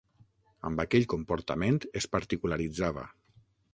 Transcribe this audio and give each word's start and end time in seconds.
Amb 0.69 0.81
aquell 0.83 1.05
comportament 1.13 1.77
es 2.01 2.09
particularitzava. 2.17 3.05